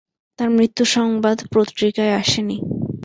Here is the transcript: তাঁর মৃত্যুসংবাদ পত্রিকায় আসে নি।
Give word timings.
তাঁর 0.39 0.49
মৃত্যুসংবাদ 0.49 1.37
পত্রিকায় 1.53 2.13
আসে 2.13 2.41
নি। 2.41 2.57